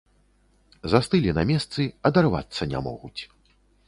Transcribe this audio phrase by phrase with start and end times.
[0.93, 3.21] Застылі на месцы, адарвацца не могуць.